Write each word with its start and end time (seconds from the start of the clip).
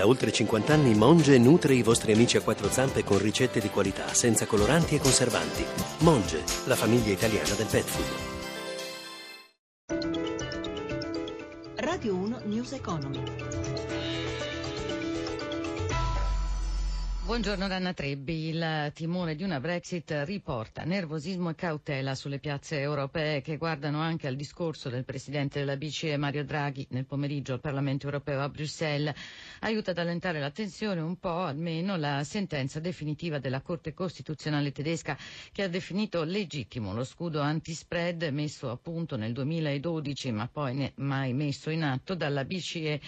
Da 0.00 0.06
oltre 0.06 0.32
50 0.32 0.72
anni 0.72 0.94
Monge 0.94 1.36
nutre 1.36 1.74
i 1.74 1.82
vostri 1.82 2.12
amici 2.12 2.38
a 2.38 2.40
quattro 2.40 2.70
zampe 2.70 3.04
con 3.04 3.18
ricette 3.18 3.60
di 3.60 3.68
qualità, 3.68 4.14
senza 4.14 4.46
coloranti 4.46 4.94
e 4.94 4.98
conservanti. 4.98 5.62
Monge, 5.98 6.42
la 6.64 6.74
famiglia 6.74 7.12
italiana 7.12 7.52
del 7.52 7.66
pet 7.66 7.84
food. 7.84 8.06
Radio 11.76 12.14
1 12.14 12.40
News 12.44 12.72
Economy. 12.72 13.22
Buongiorno 17.30 17.68
Danna 17.68 17.94
Trebbi. 17.94 18.48
Il 18.48 18.90
timore 18.92 19.36
di 19.36 19.44
una 19.44 19.60
Brexit 19.60 20.22
riporta 20.24 20.82
nervosismo 20.82 21.50
e 21.50 21.54
cautela 21.54 22.16
sulle 22.16 22.40
piazze 22.40 22.80
europee 22.80 23.40
che 23.40 23.56
guardano 23.56 24.00
anche 24.00 24.26
al 24.26 24.34
discorso 24.34 24.88
del 24.88 25.04
Presidente 25.04 25.60
della 25.60 25.76
BCE 25.76 26.16
Mario 26.16 26.44
Draghi 26.44 26.88
nel 26.90 27.06
pomeriggio 27.06 27.52
al 27.52 27.60
Parlamento 27.60 28.06
europeo 28.06 28.40
a 28.42 28.48
Bruxelles. 28.48 29.14
Aiuta 29.60 29.92
ad 29.92 29.98
allentare 29.98 30.40
la 30.40 30.50
tensione 30.50 31.00
un 31.02 31.20
po' 31.20 31.42
almeno 31.42 31.94
la 31.96 32.24
sentenza 32.24 32.80
definitiva 32.80 33.38
della 33.38 33.60
Corte 33.60 33.94
Costituzionale 33.94 34.72
tedesca 34.72 35.16
che 35.52 35.62
ha 35.62 35.68
definito 35.68 36.24
legittimo 36.24 36.92
lo 36.92 37.04
scudo 37.04 37.40
antispread 37.42 38.24
messo 38.32 38.70
a 38.70 38.76
punto 38.76 39.16
nel 39.16 39.32
2012 39.32 40.32
ma 40.32 40.48
poi 40.48 40.90
mai 40.96 41.32
messo 41.32 41.70
in 41.70 41.84
atto 41.84 42.16
dalla 42.16 42.44
BCE 42.44 43.00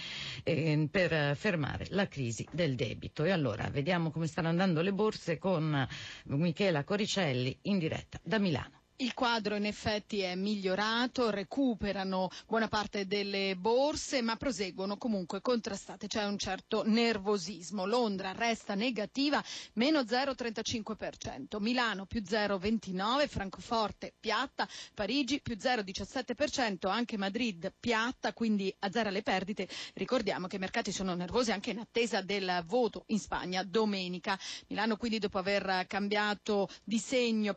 eh, 0.43 0.87
per 0.89 1.35
fermare 1.35 1.87
la 1.89 2.07
crisi 2.07 2.47
del 2.53 2.75
debito. 2.75 3.25
E 3.25 3.31
allora 3.31 3.67
vediamo 3.69 4.11
come 4.13 4.27
stanno 4.27 4.47
andando 4.47 4.81
le 4.81 4.93
borse 4.93 5.37
con 5.37 5.85
Michela 6.25 6.85
Coricelli 6.85 7.57
in 7.63 7.79
diretta 7.79 8.19
da 8.23 8.39
Milano. 8.39 8.82
Il 8.97 9.15
quadro 9.15 9.55
in 9.55 9.65
effetti 9.65 10.19
è 10.19 10.35
migliorato, 10.35 11.31
recuperano 11.31 12.29
buona 12.45 12.67
parte 12.67 13.07
delle 13.07 13.55
borse, 13.57 14.21
ma 14.21 14.35
proseguono 14.35 14.97
comunque 14.97 15.41
contrastate, 15.41 16.05
c'è 16.05 16.23
un 16.25 16.37
certo 16.37 16.83
nervosismo. 16.85 17.87
Londra 17.87 18.33
resta 18.33 18.75
negativa, 18.75 19.43
meno 19.73 20.01
0,35%, 20.01 21.59
Milano 21.59 22.05
più 22.05 22.21
0,29%, 22.21 23.27
Francoforte 23.27 24.13
piatta, 24.19 24.67
Parigi 24.93 25.41
più 25.41 25.55
0,17%, 25.59 26.87
anche 26.87 27.17
Madrid 27.17 27.73
piatta, 27.79 28.31
quindi 28.31 28.73
a 28.79 28.91
zero 28.91 29.09
le 29.09 29.23
perdite. 29.23 29.67
Ricordiamo 29.95 30.45
che 30.45 30.57
i 30.57 30.59
mercati 30.59 30.91
sono 30.91 31.15
nervosi 31.15 31.51
anche 31.51 31.71
in 31.71 31.79
attesa 31.79 32.21
del 32.21 32.63
voto 32.67 33.05
in 33.07 33.19
Spagna 33.19 33.63
domenica. 33.63 34.37
Milano 34.67 34.97
quindi 34.97 35.17
dopo 35.17 35.39
aver 35.39 35.85
cambiato 35.87 36.69
di 36.83 37.01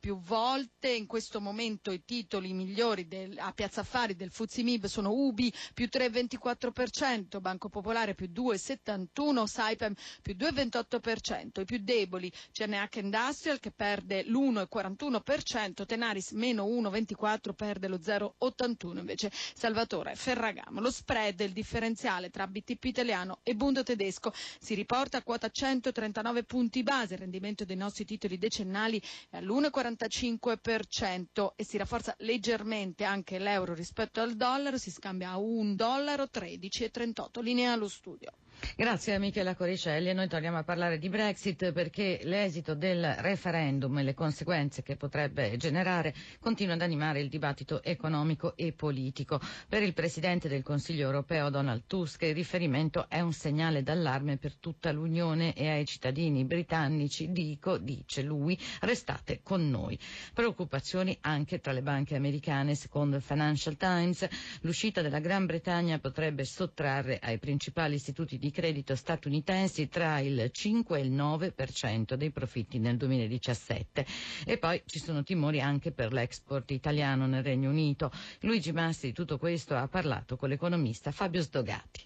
più 0.00 0.18
volte 0.18 0.88
in 0.92 1.06
questo 1.06 1.24
questo 1.28 1.40
momento 1.40 1.90
i 1.90 2.04
titoli 2.04 2.52
migliori 2.52 3.08
del, 3.08 3.36
a 3.40 3.50
Piazza 3.52 3.80
Affari 3.80 4.14
del 4.14 4.30
Fuzimib 4.30 4.86
sono 4.86 5.10
Ubi 5.10 5.52
più 5.74 5.88
3,24%, 5.90 7.40
Banco 7.40 7.68
Popolare 7.68 8.14
più 8.14 8.30
2,71%, 8.32 9.44
Saipem 9.44 9.92
più 10.22 10.36
2,28%, 10.38 11.62
i 11.62 11.64
più 11.64 11.78
deboli 11.82 12.30
CNH 12.52 12.98
Industrial 12.98 13.58
che 13.58 13.72
perde 13.72 14.22
l'1,41%, 14.22 15.84
Tenaris 15.84 16.30
meno 16.30 16.64
1,24% 16.64 17.54
perde 17.54 17.88
lo 17.88 17.96
0,81%, 17.96 18.96
invece 18.96 19.32
Salvatore 19.32 20.14
Ferragamo. 20.14 20.78
Lo 20.80 20.92
spread, 20.92 21.40
il 21.40 21.50
differenziale 21.52 22.30
tra 22.30 22.46
BTP 22.46 22.84
italiano 22.84 23.40
e 23.42 23.56
Bundo 23.56 23.82
tedesco 23.82 24.32
si 24.60 24.74
riporta 24.74 25.18
a 25.18 25.22
quota 25.24 25.50
139 25.50 26.44
punti 26.44 26.84
base, 26.84 27.14
il 27.14 27.20
rendimento 27.20 27.64
dei 27.64 27.74
nostri 27.76 28.04
titoli 28.04 28.38
decennali 28.38 29.02
è 29.28 29.38
all'1,45% 29.38 31.14
e 31.56 31.64
si 31.64 31.76
rafforza 31.76 32.14
leggermente 32.18 33.04
anche 33.04 33.38
l'euro 33.38 33.74
rispetto 33.74 34.20
al 34.20 34.34
dollaro, 34.34 34.76
si 34.78 34.90
scambia 34.90 35.30
a 35.30 35.38
un 35.38 35.74
dollaro 35.74 36.24
13,38. 36.24 37.42
Linea 37.42 37.72
allo 37.72 37.88
studio. 37.88 38.30
Grazie 38.74 39.14
a 39.14 39.18
Michela 39.18 39.54
Coricelli 39.54 40.08
e 40.08 40.12
noi 40.14 40.28
torniamo 40.28 40.56
a 40.58 40.62
parlare 40.64 40.98
di 40.98 41.08
Brexit 41.10 41.72
perché 41.72 42.20
l'esito 42.24 42.74
del 42.74 43.14
referendum 43.18 43.98
e 43.98 44.02
le 44.02 44.14
conseguenze 44.14 44.82
che 44.82 44.96
potrebbe 44.96 45.56
generare 45.58 46.14
continua 46.40 46.74
ad 46.74 46.80
animare 46.80 47.20
il 47.20 47.28
dibattito 47.28 47.82
economico 47.82 48.56
e 48.56 48.72
politico. 48.72 49.40
Per 49.68 49.82
il 49.82 49.92
Presidente 49.92 50.48
del 50.48 50.62
Consiglio 50.62 51.04
europeo 51.04 51.50
Donald 51.50 51.82
Tusk 51.86 52.22
il 52.22 52.34
riferimento 52.34 53.06
è 53.08 53.20
un 53.20 53.32
segnale 53.32 53.82
d'allarme 53.82 54.38
per 54.38 54.54
tutta 54.56 54.90
l'Unione 54.90 55.52
e 55.54 55.68
ai 55.68 55.84
cittadini 55.84 56.44
britannici 56.44 57.30
dico, 57.32 57.76
dice 57.76 58.22
lui, 58.22 58.58
restate 58.80 59.40
con 59.42 59.68
noi. 59.68 59.98
Preoccupazioni 60.32 61.16
anche 61.22 61.60
tra 61.60 61.72
le 61.72 61.82
banche 61.82 62.14
americane. 62.14 62.74
Secondo 62.74 63.16
il 63.16 63.22
Financial 63.22 63.76
Times 63.76 64.26
l'uscita 64.60 65.02
della 65.02 65.20
Gran 65.20 65.44
Bretagna 65.46 65.98
potrebbe 65.98 66.44
sottrarre 66.44 67.18
ai 67.22 67.38
principali 67.38 67.94
istituti 67.96 68.38
di 68.38 68.45
di 68.46 68.52
credito 68.52 68.94
statunitensi 68.94 69.88
tra 69.88 70.20
il 70.20 70.50
5 70.52 70.98
e 70.98 71.02
il 71.02 71.10
9% 71.12 72.14
dei 72.14 72.30
profitti 72.30 72.78
nel 72.78 72.96
2017. 72.96 74.06
E 74.44 74.56
poi 74.58 74.80
ci 74.86 75.00
sono 75.00 75.24
timori 75.24 75.60
anche 75.60 75.90
per 75.90 76.12
l'export 76.12 76.70
italiano 76.70 77.26
nel 77.26 77.42
Regno 77.42 77.70
Unito. 77.70 78.12
Luigi 78.40 78.70
Massi 78.72 79.06
di 79.08 79.12
tutto 79.12 79.36
questo 79.38 79.74
ha 79.74 79.88
parlato 79.88 80.36
con 80.36 80.48
l'economista 80.48 81.10
Fabio 81.10 81.42
Sdogati. 81.42 82.05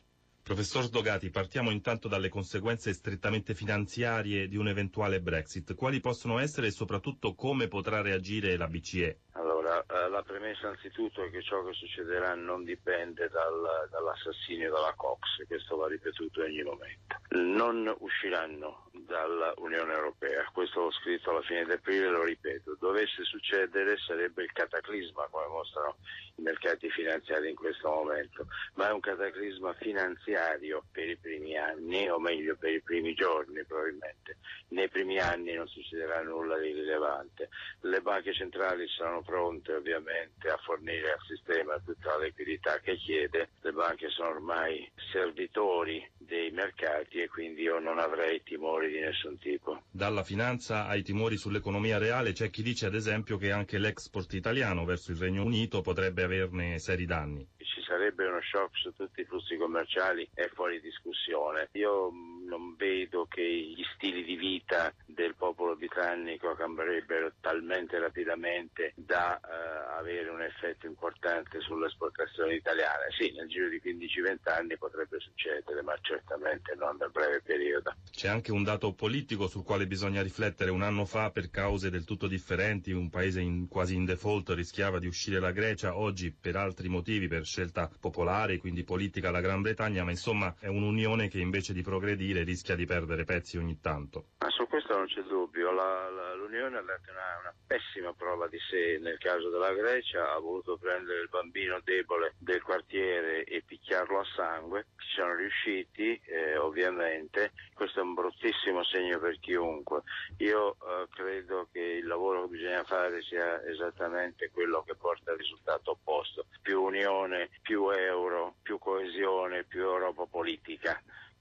Professor 0.51 0.83
Sdogati, 0.83 1.31
partiamo 1.31 1.71
intanto 1.71 2.09
dalle 2.09 2.29
conseguenze 2.29 2.93
strettamente 2.93 3.55
finanziarie 3.55 4.49
di 4.49 4.57
un 4.57 4.67
eventuale 4.67 5.21
Brexit. 5.21 5.77
Quali 5.77 6.01
possono 6.01 6.41
essere 6.41 6.67
e 6.67 6.71
soprattutto 6.73 7.37
come 7.37 7.69
potrà 7.69 8.01
reagire 8.01 8.57
la 8.57 8.67
BCE? 8.67 9.21
Allora, 9.35 9.81
eh, 9.87 10.09
la 10.09 10.23
premessa 10.23 10.67
anzitutto 10.67 11.23
è 11.23 11.31
che 11.31 11.41
ciò 11.41 11.63
che 11.63 11.73
succederà 11.73 12.35
non 12.35 12.65
dipende 12.65 13.29
dal, 13.29 13.89
dall'assassinio 13.93 14.73
della 14.73 14.93
Cox, 14.97 15.47
questo 15.47 15.77
va 15.77 15.87
ripetuto 15.87 16.43
ogni 16.43 16.65
momento. 16.65 17.15
Non 17.29 17.95
usciranno 18.01 18.90
dall'Unione 19.11 19.93
Europea, 19.93 20.49
questo 20.53 20.81
l'ho 20.81 20.93
scritto 20.93 21.31
alla 21.31 21.43
fine 21.43 21.65
di 21.65 21.73
aprile 21.73 22.07
e 22.07 22.11
lo 22.11 22.23
ripeto, 22.23 22.77
dovesse 22.79 23.25
succedere 23.25 23.97
sarebbe 23.99 24.45
il 24.45 24.53
cataclisma 24.53 25.27
come 25.31 25.47
mostrano 25.49 25.97
i 26.37 26.43
mercati 26.43 26.89
finanziari 26.91 27.51
in 27.51 27.57
questo 27.57 27.89
momento, 27.89 28.47
ma 28.75 28.89
è 28.89 28.93
un 28.93 29.01
cataclisma 29.01 29.73
finanziario 29.75 30.85
per 30.93 31.09
i 31.09 31.17
primi 31.17 31.57
anni, 31.57 31.80
o 32.09 32.19
meglio 32.19 32.57
per 32.57 32.73
i 32.73 32.81
primi 32.81 33.15
giorni 33.15 33.65
probabilmente. 33.65 34.39
Nei 34.69 34.89
primi 34.89 35.19
anni 35.19 35.55
non 35.55 35.67
succederà 35.67 36.23
nulla 36.23 36.59
di 36.59 36.73
rilevante. 36.73 37.49
Le 37.81 38.01
banche 38.01 38.33
centrali 38.33 38.87
saranno 38.89 39.23
pronte 39.23 39.73
ovviamente 39.75 40.49
a 40.49 40.57
fornire 40.59 41.13
al 41.13 41.21
sistema 41.27 41.79
tutta 41.85 42.17
la 42.17 42.25
liquidità 42.25 42.79
che 42.79 42.97
chiede, 42.97 43.51
le 43.61 43.73
banche 43.73 44.09
sono 44.11 44.31
ormai 44.31 44.89
servitori 45.13 46.09
dei 46.17 46.51
mercati 46.51 47.21
e 47.21 47.29
quindi 47.29 47.63
io 47.63 47.79
non 47.79 47.99
avrei 47.99 48.43
timori 48.43 48.91
di 48.91 49.01
nessun 49.01 49.39
tipo. 49.39 49.83
Dalla 49.91 50.23
finanza 50.23 50.87
ai 50.87 51.03
timori 51.03 51.37
sull'economia 51.37 51.99
reale 51.99 52.33
c'è 52.33 52.51
chi 52.51 52.63
dice 52.63 52.87
ad 52.87 52.95
esempio 52.95 53.37
che 53.37 53.51
anche 53.51 53.79
l'export 53.79 54.33
italiano 54.35 54.85
verso 54.85 55.11
il 55.11 55.19
Regno 55.19 55.45
Unito 55.45 55.81
potrebbe 55.81 56.23
averne 56.23 56.79
seri 56.79 57.07
danni. 57.07 57.47
Ci 57.73 57.83
sarebbe 57.83 58.27
uno 58.27 58.41
shock 58.41 58.77
su 58.77 58.93
tutti 58.93 59.21
i 59.21 59.25
flussi 59.25 59.57
commerciali 59.57 60.29
è 60.35 60.49
fuori 60.49 60.81
discussione. 60.81 61.69
Io 61.73 62.11
non 62.51 62.75
vedo 62.77 63.27
che 63.31 63.43
gli 63.43 63.85
stili 63.95 64.25
di 64.25 64.35
vita 64.35 64.93
del 65.07 65.35
popolo 65.37 65.77
britannico 65.77 66.55
cambierebbero 66.55 67.33
talmente 67.41 67.99
rapidamente 67.99 68.93
da 68.97 69.41
uh, 69.41 69.99
avere 69.99 70.29
un 70.31 70.43
effetto 70.43 70.87
importante 70.87 71.61
sulle 71.61 71.87
esportazioni 71.87 72.57
italiane. 72.57 73.07
Sì, 73.17 73.33
nel 73.37 73.49
giro 73.49 73.69
di 73.69 73.81
15-20 73.83 74.51
anni 74.51 74.77
potrebbe 74.77 75.21
succedere, 75.21 75.83
ma 75.83 75.97
certamente 76.01 76.75
non 76.75 76.97
nel 76.99 77.11
breve 77.13 77.41
periodo. 77.43 77.95
C'è 78.11 78.29
anche 78.29 78.51
un 78.51 78.65
dato 78.65 78.93
politico 78.93 79.47
sul 79.47 79.63
quale 79.63 79.87
bisogna 79.87 80.23
riflettere. 80.23 80.71
Un 80.71 80.83
anno 80.83 81.05
fa, 81.05 81.31
per 81.31 81.51
cause 81.51 81.91
del 81.91 82.05
tutto 82.05 82.27
differenti, 82.27 82.91
un 82.91 83.11
paese 83.11 83.41
in, 83.41 83.69
quasi 83.69 83.95
in 83.95 84.05
default 84.05 84.51
rischiava 84.51 84.99
di 84.99 85.07
uscire 85.07 85.39
la 85.39 85.53
Grecia, 85.53 85.97
oggi 85.97 86.33
per 86.33 86.57
altri 86.57 86.89
motivi, 86.89 87.29
per 87.29 87.45
scelta 87.45 87.89
popolare, 88.01 88.59
quindi 88.59 88.83
politica 88.83 89.31
la 89.31 89.41
Gran 89.41 89.63
Bretagna, 89.63 90.03
ma 90.03 90.11
insomma 90.11 90.55
è 90.59 90.67
un'unione 90.67 91.29
che 91.29 91.39
invece 91.39 91.73
di 91.73 91.83
progredire 91.83 92.40
rischia 92.45 92.77
di 92.77 92.87
perdere 92.87 93.25
pezzi 93.25 93.59
ogni 93.59 93.81
tanto. 93.81 94.31
Ma 94.39 94.51
su 94.51 94.67
questo 94.67 94.97
non 94.97 95.07
c'è 95.07 95.23
dubbio, 95.23 95.73
la, 95.73 96.09
la, 96.09 96.35
l'Unione 96.35 96.79
ha 96.79 96.83
dato 96.83 97.11
una, 97.11 97.39
una, 97.41 97.55
pessima 97.67 98.13
prova 98.15 98.49
di 98.49 98.59
sé 98.71 98.99
nel 99.01 99.19
caso 99.19 99.49
della 99.51 99.73
Grecia, 99.73 100.33
ha 100.33 100.39
voluto 100.39 100.77
prendere 100.79 101.21
il 101.21 101.29
bambino 101.29 101.81
debole 101.85 102.35
del 102.39 102.63
quartiere 102.63 103.45
e 103.45 103.63
picchiarlo 103.63 104.21
a 104.21 104.25
sangue, 104.35 104.87
ci 104.97 105.15
sono 105.15 105.35
riusciti 105.35 106.21
eh, 106.25 106.57
ovviamente, 106.57 107.53
questo 107.75 108.01
è 108.01 108.03
un 108.03 108.15
bruttissimo 108.15 108.83
segno 108.85 109.19
per 109.19 109.39
chiunque. 109.39 110.03
Io 110.39 110.73
eh, 110.75 111.07
credo 111.11 111.69
che 111.73 111.81
il 111.81 112.07
lavoro 112.07 112.43
che 112.43 112.57
bisogna 112.57 112.85
fare 112.85 113.23
sia 113.23 113.63
esattamente 113.65 114.51
quello 114.51 114.83
che 114.83 114.95
porta 114.97 115.31
al 115.33 115.39
risultato 115.39 115.93
opposto, 115.93 116.47
più 116.63 116.83
unione, 116.83 117.51
più 117.63 117.89
euro, 117.91 118.57
più 118.63 118.79
coesione, 118.79 119.65
più 119.65 119.81
Europa 119.83 120.27
politica 120.27 121.01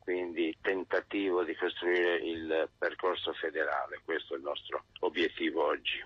quindi 0.10 0.58
tentativo 0.60 1.44
di 1.44 1.56
costruire 1.56 2.16
il 2.16 2.68
percorso 2.80 3.32
federale, 3.34 4.02
questo 4.04 4.34
è 4.34 4.38
il 4.38 4.44
nostro 4.44 4.86
obiettivo 5.02 5.64
oggi. 5.64 6.04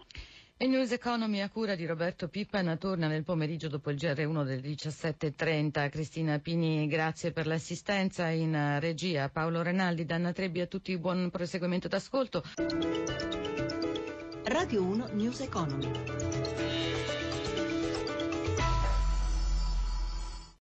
Il 0.58 0.70
News 0.70 0.92
Economy 0.92 1.40
a 1.40 1.50
cura 1.50 1.76
di 1.76 1.86
Roberto 1.86 2.28
Pippan 2.28 2.78
torna 2.78 3.08
nel 3.08 3.24
pomeriggio 3.24 3.70
dopo 3.70 3.92
il 3.92 3.96
GR1 3.96 4.44
del 4.44 4.60
17.30. 4.60 5.90
Cristina 5.90 6.38
Pini, 6.40 6.86
grazie 6.88 7.32
per 7.32 7.48
l'assistenza 7.48 8.28
in 8.28 8.78
regia. 8.82 9.30
Paolo 9.30 9.62
Renaldi, 9.62 10.04
Danna 10.06 10.34
Trebbi, 10.34 10.60
a 10.60 10.68
tutti 10.68 10.98
buon 10.98 11.30
proseguimento 11.30 11.88
d'ascolto. 11.88 12.44
Radio 14.44 14.84
1 14.84 15.08
News 15.14 15.40
Economy. 15.40 15.92